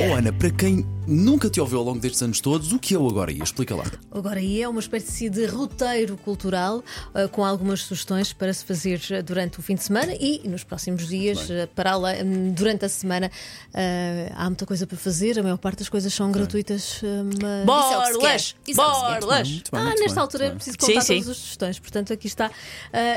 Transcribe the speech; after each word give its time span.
ia. 0.00 0.10
Oh, 0.10 0.14
Ana, 0.16 0.32
para 0.32 0.50
quem 0.50 0.86
nunca 1.06 1.50
te 1.50 1.60
ouviu 1.60 1.78
ao 1.78 1.84
longo 1.84 1.98
destes 1.98 2.22
anos 2.22 2.40
todos, 2.40 2.72
o 2.72 2.78
que 2.78 2.94
é 2.94 2.98
o 2.98 3.06
Agora 3.06 3.32
ia? 3.32 3.42
Explica 3.42 3.74
lá. 3.74 3.84
Agora 4.10 4.38
aí 4.38 4.62
é 4.62 4.68
uma 4.68 4.80
espécie 4.80 5.28
de 5.28 5.46
roteiro 5.46 6.16
cultural 6.16 6.78
uh, 6.78 7.28
com 7.30 7.44
algumas 7.44 7.82
sugestões 7.82 8.32
para 8.32 8.52
se 8.52 8.64
fazer 8.64 9.00
uh, 9.10 9.22
durante 9.22 9.58
o 9.58 9.62
fim 9.62 9.74
de 9.74 9.82
semana 9.82 10.14
e 10.18 10.46
nos 10.48 10.62
próximos 10.62 11.08
dias, 11.08 11.50
uh, 11.50 11.68
para 11.74 11.96
lá, 11.96 12.12
um, 12.24 12.52
durante 12.52 12.84
a 12.84 12.88
semana. 12.88 13.30
uh, 13.68 14.32
há 14.34 14.44
muita 14.46 14.66
coisa 14.66 14.86
para 14.86 14.96
fazer, 14.96 15.38
a 15.38 15.42
maior 15.42 15.58
parte 15.58 15.78
das 15.78 15.88
coisas 15.88 16.12
são 16.12 16.30
gratuitas, 16.30 17.00
mas. 17.40 17.66
Borlas! 17.66 18.54
Isso 18.66 18.80
é 18.80 18.84
o 18.84 18.90
que 18.90 18.94
se 18.94 19.06
quer. 19.06 19.20
Borlas! 19.20 19.62
Ah, 19.72 19.84
nesta 19.84 20.08
bem, 20.08 20.18
altura 20.18 20.44
é 20.46 20.50
preciso 20.50 20.78
contar 20.78 21.00
Sim, 21.00 21.00
sim. 21.00 21.14
todas 21.14 21.28
as 21.30 21.36
sugestões, 21.36 21.78
portanto 21.78 22.12
aqui 22.12 22.26
está. 22.26 22.50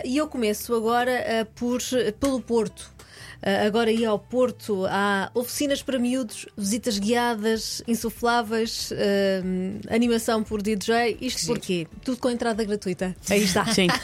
E 0.05 0.17
eu 0.17 0.27
começo 0.27 0.73
agora 0.73 1.47
por, 1.55 1.79
pelo 2.19 2.41
Porto. 2.41 2.91
Ah, 3.45 3.65
agora 3.65 3.91
ia 3.91 4.09
ao 4.09 4.17
Porto, 4.17 4.85
há 4.87 5.29
oficinas 5.33 5.83
para 5.83 5.99
miúdos, 5.99 6.47
visitas 6.57 6.97
guiadas, 6.97 7.83
insufláveis, 7.85 8.91
ah, 8.93 9.93
animação 9.93 10.43
por 10.43 10.61
DJ. 10.61 11.17
Isto 11.19 11.47
porquê? 11.47 11.85
Tudo 12.03 12.17
com 12.17 12.29
entrada 12.29 12.63
gratuita. 12.63 13.13
Aí 13.29 13.43
está. 13.43 13.65
Sim. 13.65 13.87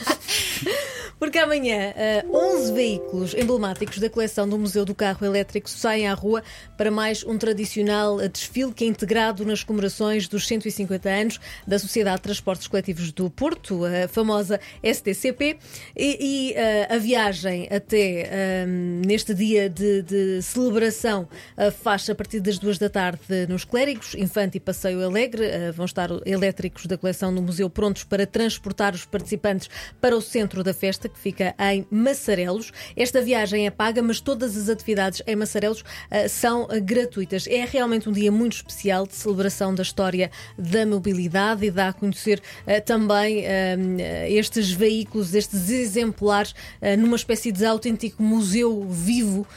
Porque 1.19 1.37
amanhã 1.37 1.93
uh, 2.25 2.55
11 2.55 2.73
veículos 2.73 3.33
emblemáticos 3.33 3.99
da 3.99 4.09
coleção 4.09 4.47
do 4.47 4.57
Museu 4.57 4.85
do 4.85 4.95
Carro 4.95 5.25
Elétrico 5.25 5.69
saem 5.69 6.07
à 6.07 6.13
rua 6.13 6.41
para 6.77 6.89
mais 6.89 7.25
um 7.25 7.37
tradicional 7.37 8.15
uh, 8.15 8.29
desfile 8.29 8.71
que 8.71 8.85
é 8.85 8.87
integrado 8.87 9.45
nas 9.45 9.61
comemorações 9.61 10.27
dos 10.29 10.47
150 10.47 11.09
anos 11.09 11.39
da 11.67 11.77
Sociedade 11.77 12.17
de 12.17 12.23
Transportes 12.23 12.67
Coletivos 12.67 13.11
do 13.11 13.29
Porto, 13.29 13.81
a 13.85 14.07
famosa 14.07 14.59
STCP, 14.81 15.57
e, 15.95 16.17
e, 16.19 16.53
uh, 16.53 16.95
a 16.95 16.97
viagem 16.97 17.67
até 17.69 18.65
neste 19.05 19.33
dia 19.33 19.69
de, 19.69 20.01
de 20.03 20.41
celebração 20.41 21.27
uh, 21.57 21.71
faz 21.71 22.09
a 22.09 22.15
partir 22.15 22.39
das 22.39 22.57
duas 22.57 22.77
da 22.77 22.89
tarde 22.89 23.19
nos 23.47 23.65
Clérigos, 23.65 24.15
Infante 24.15 24.57
e 24.57 24.59
Passeio 24.59 25.03
Alegre. 25.03 25.43
Uh, 25.43 25.73
vão 25.73 25.85
estar 25.85 26.09
elétricos 26.25 26.85
da 26.85 26.97
coleção 26.97 27.33
do 27.33 27.41
museu 27.41 27.69
prontos 27.69 28.03
para 28.03 28.25
transportar 28.25 28.93
os 28.93 29.05
participantes 29.05 29.69
para 29.99 30.15
o 30.15 30.21
centro 30.21 30.63
da 30.63 30.73
festa, 30.73 31.08
que 31.09 31.19
fica 31.19 31.55
em 31.59 31.85
Massarelos. 31.89 32.71
Esta 32.95 33.21
viagem 33.21 33.65
é 33.65 33.71
paga, 33.71 34.01
mas 34.01 34.19
todas 34.19 34.55
as 34.55 34.69
atividades 34.69 35.21
em 35.25 35.35
Massarelos 35.35 35.81
uh, 35.81 36.29
são 36.29 36.63
uh, 36.63 36.81
gratuitas. 36.81 37.47
É 37.47 37.65
realmente 37.65 38.07
um 38.07 38.11
dia 38.11 38.31
muito 38.31 38.53
especial 38.53 39.05
de 39.05 39.15
celebração 39.15 39.73
da 39.73 39.83
história 39.83 40.31
da 40.57 40.85
mobilidade 40.85 41.65
e 41.65 41.71
dá 41.71 41.89
a 41.89 41.93
conhecer 41.93 42.39
uh, 42.39 42.81
também 42.85 43.43
estes 44.27 44.71
veículos, 44.71 45.33
estes 45.33 45.69
exemplares, 45.69 46.53
numa 46.97 47.15
espécie 47.15 47.51
de 47.51 47.65
autêntico 47.65 48.21
museu 48.21 48.85
vivo 48.89 49.47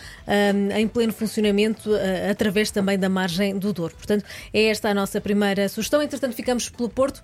em 0.77 0.89
pleno 0.89 1.13
funcionamento 1.13 1.91
através 2.31 2.71
também 2.71 2.99
da 2.99 3.09
margem 3.09 3.59
do 3.59 3.73
Douro. 3.73 3.95
Portanto, 3.95 4.25
é 4.53 4.65
esta 4.65 4.89
a 4.89 4.95
nossa 4.95 5.21
primeira 5.21 5.69
sugestão. 5.69 6.03
Entretanto, 6.03 6.35
ficamos 6.35 6.69
pelo 6.69 6.89
Porto. 6.89 7.23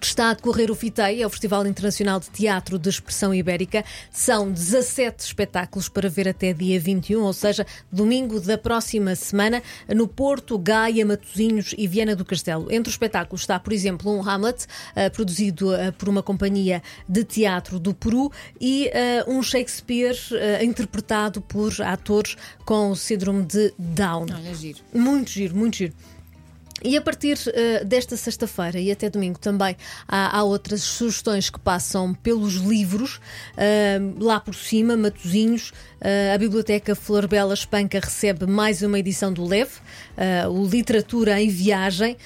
Está 0.00 0.30
a 0.30 0.34
decorrer 0.34 0.70
o 0.70 0.74
FITEI, 0.74 1.22
é 1.22 1.26
o 1.26 1.30
Festival 1.30 1.66
Internacional 1.66 2.20
de 2.20 2.30
Teatro 2.30 2.78
de 2.78 2.88
Expressão 2.88 3.34
Ibérica. 3.34 3.84
São 4.12 4.50
17 4.50 5.24
espetáculos 5.24 5.88
para 5.88 6.08
ver 6.08 6.28
até 6.28 6.52
dia 6.52 6.78
21, 6.78 7.22
ou 7.22 7.32
seja, 7.32 7.66
domingo 7.90 8.38
da 8.38 8.56
próxima 8.56 9.16
semana, 9.16 9.62
no 9.88 10.06
Porto, 10.06 10.58
Gaia, 10.58 11.04
Matosinhos 11.04 11.74
e 11.76 11.88
Viana 11.88 12.14
do 12.14 12.24
Castelo. 12.24 12.70
Entre 12.70 12.88
os 12.88 12.94
espetáculos 12.94 13.40
está, 13.40 13.58
por 13.58 13.72
exemplo, 13.72 14.12
um 14.12 14.22
Hamlet, 14.22 14.64
uh, 14.64 15.10
produzido 15.12 15.74
uh, 15.74 15.92
por 15.94 16.08
uma 16.08 16.22
companhia 16.22 16.82
de 17.08 17.24
teatro 17.24 17.80
do 17.80 17.92
Peru, 17.92 18.30
e 18.60 18.90
uh, 19.26 19.32
um 19.32 19.42
Shakespeare 19.42 20.16
interpretado 20.62 21.40
por 21.40 21.72
atores 21.82 22.36
com 22.64 22.90
o 22.90 22.96
síndrome 22.96 23.44
de 23.44 23.72
Down. 23.78 24.26
Olha, 24.32 24.54
giro. 24.54 24.78
Muito 24.92 25.30
giro, 25.30 25.56
muito 25.56 25.76
giro. 25.78 25.94
E 26.82 26.96
a 26.96 27.00
partir 27.00 27.36
uh, 27.36 27.84
desta 27.84 28.16
sexta-feira 28.16 28.80
e 28.80 28.90
até 28.90 29.10
domingo 29.10 29.38
também 29.38 29.76
há, 30.08 30.38
há, 30.38 30.42
outras 30.42 30.82
sugestões 30.82 31.50
que 31.50 31.60
passam 31.60 32.14
pelos 32.14 32.54
livros. 32.54 33.16
Uh, 33.16 34.22
lá 34.22 34.40
por 34.40 34.54
cima, 34.54 34.96
Matozinhos, 34.96 35.70
uh, 36.00 36.34
a 36.34 36.38
Biblioteca 36.38 36.94
Flor 36.94 37.28
Bela 37.28 37.52
Espanca 37.52 38.00
recebe 38.00 38.46
mais 38.46 38.80
uma 38.80 38.98
edição 38.98 39.32
do 39.32 39.44
LEV, 39.44 39.70
o 40.50 40.66
Literatura 40.66 41.40
em 41.40 41.48
Viagem. 41.48 42.16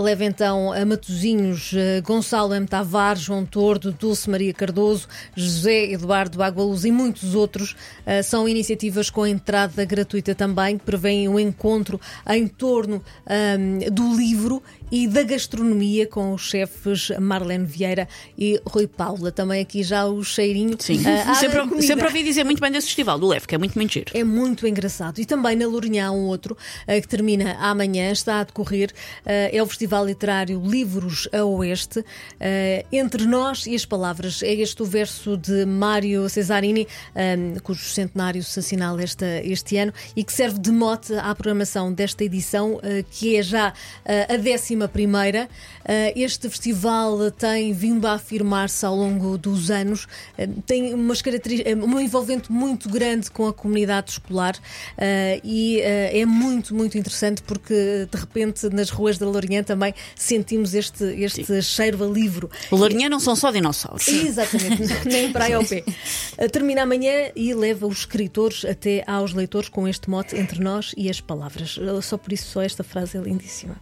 leva 0.00 0.24
então 0.24 0.72
a 0.72 0.84
Matozinhos, 0.84 1.72
Gonçalo 2.02 2.52
M. 2.52 2.66
Tavares, 2.66 3.22
João 3.22 3.44
Tordo, 3.46 3.92
Dulce 3.92 4.28
Maria 4.28 4.52
Cardoso, 4.52 5.06
José 5.36 5.92
Eduardo 5.92 6.42
Agualuz 6.42 6.84
e 6.84 6.90
muitos 6.90 7.36
outros. 7.36 7.76
são 8.24 8.48
iniciativas 8.48 9.10
com 9.10 9.24
entrada 9.24 9.84
gratuita 9.84 10.34
também, 10.34 10.76
que 10.76 10.84
prevêem 10.84 11.28
um 11.28 11.38
encontro 11.38 12.00
em 12.28 12.48
torno 12.48 13.00
um, 13.28 13.92
do 13.96 14.14
livro 14.14 14.62
e 14.92 15.08
da 15.08 15.22
gastronomia 15.22 16.06
com 16.06 16.34
os 16.34 16.42
chefes 16.42 17.10
Marlene 17.18 17.64
Vieira 17.64 18.06
e 18.38 18.60
Rui 18.64 18.86
Paula. 18.86 19.32
Também 19.32 19.62
aqui 19.62 19.82
já 19.82 20.04
o 20.04 20.22
cheirinho. 20.22 20.76
Sim. 20.78 21.02
à 21.06 21.34
sempre, 21.34 21.82
sempre 21.82 22.04
ouvi 22.04 22.22
dizer 22.22 22.44
muito 22.44 22.60
bem 22.60 22.70
desse 22.70 22.88
festival, 22.88 23.18
do 23.18 23.26
LEF, 23.26 23.48
que 23.48 23.54
é 23.54 23.58
muito, 23.58 23.74
giro. 23.90 24.12
É 24.12 24.22
muito 24.22 24.66
engraçado. 24.66 25.18
E 25.18 25.24
também 25.24 25.56
na 25.56 25.66
Lourinhã 25.66 26.08
há 26.08 26.10
um 26.12 26.26
outro 26.26 26.56
ah, 26.86 27.00
que 27.00 27.08
termina 27.08 27.56
amanhã, 27.58 28.12
está 28.12 28.40
a 28.40 28.44
decorrer. 28.44 28.92
ah, 29.24 29.30
é 29.50 29.62
o 29.62 29.66
Festival 29.66 30.04
Literário 30.04 30.62
Livros 30.62 31.26
a 31.32 31.42
Oeste. 31.42 32.04
Entre 32.92 33.24
Nós 33.24 33.66
e 33.66 33.74
as 33.74 33.86
Palavras. 33.86 34.42
É 34.42 34.52
este 34.52 34.82
o 34.82 34.84
verso 34.84 35.38
de 35.38 35.64
Mário 35.64 36.28
Cesarini, 36.28 36.86
ah, 37.14 37.60
cujo 37.62 37.82
centenário 37.82 38.44
se 38.44 38.60
assinala 38.60 39.02
esta, 39.02 39.26
este 39.42 39.78
ano 39.78 39.92
e 40.14 40.22
que 40.22 40.32
serve 40.32 40.58
de 40.58 40.70
mote 40.70 41.14
à 41.14 41.34
programação 41.34 41.90
desta 41.90 42.22
edição, 42.22 42.78
que 43.10 43.36
é 43.36 43.42
já 43.42 43.72
a 44.04 44.36
décima 44.36 44.88
primeira. 44.88 45.48
Ah, 45.84 46.12
Este 46.14 46.48
festival 46.48 47.30
tem 47.30 47.72
vindo 47.72 48.06
a 48.06 48.12
afirmar-se 48.12 48.84
ao 48.84 48.94
longo 48.94 49.38
dos 49.38 49.70
anos, 49.70 50.06
ah, 50.38 50.42
tem 50.66 50.92
umas 50.94 51.22
características, 51.22 51.74
um 51.74 52.00
envolvente 52.00 52.50
muito 52.50 52.88
grande 52.88 53.30
com 53.30 53.46
a 53.46 53.52
comunidade 53.52 54.12
escolar 54.12 54.56
e 55.44 55.80
é 55.80 56.24
muito, 56.26 56.74
muito 56.74 56.98
interessante 56.98 57.42
porque 57.42 58.08
de 58.10 58.18
repente 58.18 58.68
nas 58.70 58.90
ruas 58.90 59.18
da 59.18 59.26
Lourinhã 59.26 59.62
também 59.62 59.94
sentimos 60.14 60.74
este, 60.74 61.04
este 61.04 61.62
cheiro 61.62 62.02
a 62.04 62.06
livro. 62.06 62.50
Lourinhã 62.70 63.08
não 63.08 63.20
são 63.20 63.36
só 63.36 63.50
dinossauros. 63.50 64.06
Exatamente, 64.08 64.82
nem 65.08 65.32
praia 65.32 65.56
ao 65.56 65.64
pé. 65.64 65.84
Termina 66.52 66.82
amanhã 66.82 67.30
e 67.34 67.54
leva 67.54 67.86
os 67.86 67.98
escritores 67.98 68.64
até 68.64 69.04
aos 69.06 69.32
leitores 69.32 69.68
com 69.68 69.86
este 69.86 70.08
mote 70.10 70.36
entre 70.36 70.60
nós 70.60 70.92
e 70.96 71.08
as 71.10 71.20
palavras. 71.20 71.78
Só 72.02 72.16
por 72.16 72.32
isso, 72.32 72.48
só 72.48 72.62
esta 72.62 72.82
frase 72.82 73.16
é 73.16 73.20
lindíssima. 73.20 73.75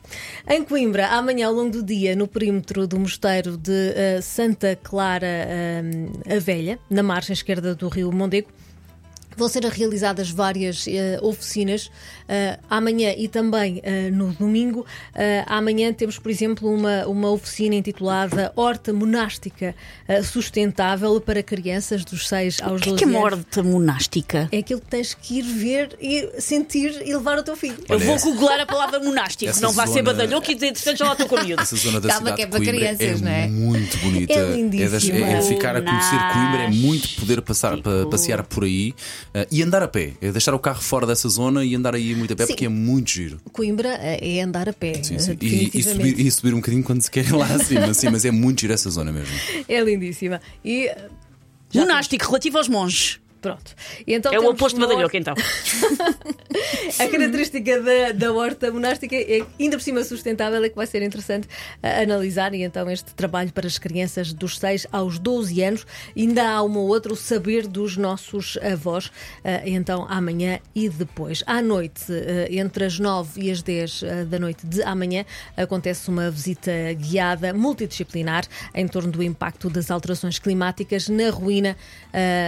Em 0.48 0.64
Coimbra, 0.64 1.08
amanhã, 1.08 1.46
ao 1.46 1.52
longo 1.52 1.70
do 1.70 1.82
dia, 1.82 2.14
no 2.14 2.28
perímetro 2.28 2.86
do 2.86 2.98
mosteiro 2.98 3.56
de 3.56 3.70
uh, 3.70 4.22
Santa 4.22 4.78
Clara 4.82 5.26
uh, 5.26 6.34
a 6.34 6.38
Velha, 6.38 6.78
na 6.90 7.02
margem 7.02 7.32
esquerda 7.32 7.74
do 7.74 7.88
rio 7.88 8.12
Mondego, 8.12 8.48
Vão 9.36 9.48
ser 9.48 9.64
realizadas 9.64 10.30
várias 10.30 10.86
eh, 10.88 11.18
oficinas 11.22 11.90
eh, 12.28 12.58
amanhã 12.70 13.12
e 13.16 13.28
também 13.28 13.80
eh, 13.82 14.10
no 14.10 14.32
domingo. 14.32 14.84
Amanhã 15.46 15.92
temos, 15.92 16.18
por 16.18 16.30
exemplo, 16.30 16.68
uma, 16.72 17.06
uma 17.06 17.30
oficina 17.30 17.74
intitulada 17.74 18.52
Horta 18.56 18.92
Monástica 18.92 19.74
Sustentável 20.22 21.20
para 21.20 21.42
crianças 21.42 22.04
dos 22.04 22.28
6 22.28 22.58
aos 22.62 22.80
O 22.80 22.84
que 22.84 22.88
é 22.88 22.92
12 22.92 22.96
que 22.98 23.04
é 23.04 23.06
uma 23.06 23.18
anos. 23.28 23.38
horta 23.38 23.62
monástica? 23.62 24.48
É 24.52 24.58
aquilo 24.58 24.80
que 24.80 24.86
tens 24.88 25.14
que 25.14 25.38
ir 25.38 25.42
ver 25.42 25.96
e 26.00 26.40
sentir 26.40 27.00
e 27.04 27.14
levar 27.14 27.38
o 27.38 27.42
teu 27.42 27.56
filho. 27.56 27.76
Eu 27.88 27.96
Olha, 27.96 28.04
vou 28.04 28.14
essa- 28.16 28.24
googlar 28.30 28.60
a 28.60 28.66
palavra 28.66 28.98
monástico, 29.00 29.48
essa 29.50 29.60
não 29.60 29.72
vai 29.72 29.86
ser 29.86 29.94
zona- 30.00 30.12
badalhoco 30.12 30.50
e 30.50 30.54
dizer, 30.54 30.66
entretanto, 30.68 30.98
já 30.98 31.04
lá 31.06 31.12
estou 31.12 31.26
com 31.28 31.40
miúdo. 31.40 31.62
Essa 31.62 31.76
zona 31.76 32.00
da 32.00 32.08
Calma 32.08 32.20
cidade 32.32 32.36
que 32.36 32.42
é 32.42 32.46
para 32.46 32.58
Coimbra 32.58 32.74
crianças, 32.96 33.20
é 33.22 33.24
não 33.24 33.30
é? 33.30 33.46
muito 33.46 33.96
bonita. 33.98 34.32
É 34.32 34.36
das- 34.46 34.56
lindíssima. 34.56 35.26
é 35.26 35.42
ficar 35.42 35.76
a 35.76 35.82
conhecer 35.82 36.18
Coimbra, 36.32 36.62
é 36.64 36.70
muito 36.70 37.08
poder 37.20 37.40
passar, 37.42 37.70
pa- 37.76 37.82
Fantástico. 37.82 38.10
passear 38.10 38.42
por 38.44 38.64
aí 38.64 38.94
eh, 39.32 39.46
e 39.50 39.62
andar 39.62 39.82
a 39.82 39.88
pé. 39.88 40.14
É 40.20 40.30
deixar 40.30 40.54
o 40.54 40.58
carro 40.58 40.82
fora 40.82 41.06
dessa 41.06 41.28
zona 41.28 41.64
e 41.64 41.74
andar 41.74 41.94
aí 41.94 42.14
muito 42.14 42.32
a 42.32 42.36
pé 42.36 42.46
Sim. 42.46 42.52
porque 42.52 42.66
é 42.66 42.68
muito 42.68 43.10
giro. 43.10 43.40
Coimbra 43.52 43.88
eh, 44.00 44.38
é 44.38 44.42
andar 44.42 44.68
a 44.68 44.72
pé. 44.72 45.02
Sim, 45.02 45.16
eh, 45.16 45.18
sim. 45.18 45.36
E, 45.40 45.70
e 45.74 45.82
subir, 45.82 46.20
e 46.20 46.30
subir 46.30 46.54
um 46.54 46.58
bocadinho 46.58 46.82
quando 46.82 47.02
se 47.02 47.10
quer 47.10 47.30
lá 47.32 47.46
acima, 47.46 47.94
sim, 47.94 48.08
mas 48.10 48.24
é 48.24 48.30
muito 48.30 48.60
giro 48.60 48.72
essa 48.72 48.90
zona 48.90 49.12
mesmo. 49.12 49.34
É 49.68 49.80
lindíssima. 49.80 50.40
E 50.64 50.90
já 51.70 51.80
Monástico 51.80 52.24
relativo 52.26 52.58
aos 52.58 52.68
monges. 52.68 53.18
Pronto. 53.44 53.74
E 54.06 54.14
então 54.14 54.32
É 54.32 54.40
o 54.40 54.48
oposto 54.48 54.78
de 54.78 54.82
uma 54.82 54.88
badalhoco, 54.88 55.16
então. 55.18 55.34
A 56.98 57.08
característica 57.08 57.80
da, 57.82 58.12
da 58.12 58.32
horta 58.32 58.70
monástica 58.70 59.14
é 59.14 59.44
ainda 59.60 59.76
por 59.76 59.82
cima 59.82 60.02
sustentável, 60.02 60.64
é 60.64 60.68
que 60.68 60.76
vai 60.76 60.86
ser 60.86 61.02
interessante 61.02 61.46
ah, 61.82 62.00
analisar. 62.00 62.54
E 62.54 62.62
então, 62.62 62.90
este 62.90 63.12
trabalho 63.14 63.52
para 63.52 63.66
as 63.66 63.76
crianças 63.76 64.32
dos 64.32 64.58
6 64.58 64.86
aos 64.90 65.18
12 65.18 65.62
anos. 65.62 65.86
Ainda 66.16 66.48
há 66.48 66.62
uma 66.62 66.78
ou 66.78 66.88
outra, 66.88 67.12
o 67.12 67.16
saber 67.16 67.66
dos 67.66 67.98
nossos 67.98 68.56
avós. 68.58 69.10
Ah, 69.44 69.60
então, 69.66 70.06
amanhã 70.08 70.58
e 70.74 70.88
depois. 70.88 71.42
À 71.46 71.60
noite, 71.60 72.04
ah, 72.10 72.46
entre 72.50 72.84
as 72.84 72.98
9 72.98 73.42
e 73.42 73.50
as 73.50 73.60
10 73.60 74.04
ah, 74.04 74.24
da 74.24 74.38
noite 74.38 74.66
de 74.66 74.82
amanhã, 74.84 75.26
acontece 75.54 76.08
uma 76.08 76.30
visita 76.30 76.72
guiada 76.94 77.52
multidisciplinar 77.52 78.46
em 78.74 78.88
torno 78.88 79.12
do 79.12 79.22
impacto 79.22 79.68
das 79.68 79.90
alterações 79.90 80.38
climáticas 80.38 81.10
na 81.10 81.28
ruína 81.28 81.76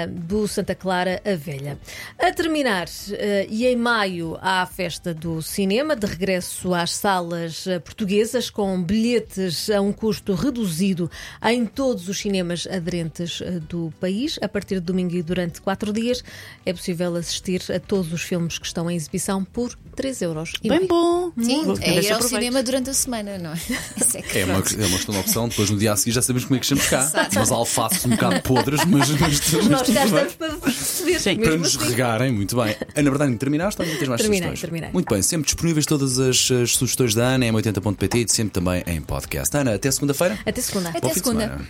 do 0.09 0.47
Santa 0.47 0.75
Clara. 0.75 0.86
Clara 0.87 1.21
a 1.25 1.35
Velha. 1.35 1.77
A 2.17 2.33
terminar, 2.33 2.87
eh, 3.11 3.49
e 3.51 3.67
em 3.67 3.75
maio, 3.75 4.39
há 4.41 4.63
a 4.63 4.67
festa 4.67 5.13
do 5.13 5.43
cinema, 5.43 5.97
de 5.97 6.07
regresso 6.07 6.73
às 6.73 6.93
salas 6.93 7.67
eh, 7.67 7.81
portuguesas, 7.81 8.51
com 8.51 8.81
bilhetes 8.81 9.69
a 9.69 9.81
um 9.81 9.93
custo 9.93 10.33
reduzido 10.33 11.11
em 11.45 11.67
todos 11.67 12.09
os 12.09 12.21
cinemas 12.21 12.69
aderentes 12.71 13.41
eh, 13.41 13.59
do 13.69 13.93
país. 13.99 14.39
A 14.41 14.49
partir 14.49 14.77
de 14.77 14.83
domingo 14.83 15.17
e 15.17 15.25
durante 15.25 15.61
quatro 15.61 15.93
dias, 15.93 16.23
é 16.65 16.73
possível 16.73 17.17
assistir 17.17 17.65
a 17.75 17.81
todos 17.81 18.13
os 18.13 18.23
filmes 18.23 18.57
que 18.57 18.67
estão 18.67 18.89
em 18.89 18.95
exibição 18.95 19.45
por 19.45 19.77
3 19.97 20.23
euros. 20.23 20.53
e 20.63 20.69
Bem 20.69 20.87
bom. 20.87 21.33
Sim, 21.43 21.65
é 21.81 22.01
ir 22.01 22.13
ao 22.13 22.23
cinema 22.23 22.63
durante 22.63 22.91
a 22.91 22.95
semana, 22.95 23.39
não 23.39 23.51
é? 23.51 23.57
Isso 24.01 24.19
é 24.19 24.23
que 24.23 24.39
É 24.39 24.45
uma, 24.45 24.55
é 24.55 24.87
uma 24.87 24.97
questão 24.97 25.15
de 25.15 25.21
opção. 25.21 25.49
Depois 25.49 25.69
no 25.69 25.79
dia 25.79 25.95
a 25.95 25.97
seguir 25.97 26.13
já 26.13 26.23
sabemos 26.23 26.45
como 26.45 26.57
é 26.57 26.61
que 26.61 26.67
estamos 26.67 26.87
cá. 26.87 27.11
Umas 27.35 27.51
alfaces 27.51 28.05
um 28.05 28.11
bocado 28.11 28.41
podres, 28.43 28.85
mas, 28.85 29.09
mas, 29.11 29.53
mas 29.53 29.69
Nós 29.69 29.91
cá 29.91 30.05
estamos 30.05 30.35
para 30.35 30.53
vos 30.79 30.89
receber. 30.89 31.21
Sim. 31.21 31.37
Para 31.37 31.57
nos 31.57 31.77
assim. 31.77 31.89
regarem, 31.91 32.33
muito 32.33 32.57
bem. 32.57 32.77
Ana 32.95 33.11
Verdade, 33.11 33.37
terminaste 33.37 33.81
ou 33.81 33.87
tens 33.89 34.09
mais 34.09 34.21
Terminei, 34.21 34.43
sugestões? 34.43 34.61
terminei. 34.61 34.91
Muito 34.93 35.13
bem, 35.13 35.23
sempre 35.23 35.47
disponíveis 35.47 35.87
todas 35.87 36.19
as, 36.19 36.51
as 36.51 36.73
sugestões 36.73 37.15
da 37.15 37.25
Ana 37.25 37.47
em 37.47 37.53
80.pt 37.53 38.19
e 38.19 38.29
sempre 38.29 38.53
também 38.53 38.83
em 38.87 39.01
podcast. 39.01 39.57
Ana, 39.57 39.75
até 39.75 39.91
segunda-feira. 39.91 40.39
Até 40.45 40.61
segunda. 40.61 40.89
Até 40.91 41.01
Bom 41.01 41.09
de 41.09 41.15
segunda. 41.15 41.61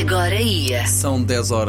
Agora 0.00 0.34
ia. 0.40 0.86
São 0.86 1.22
10 1.22 1.50
horas. 1.50 1.68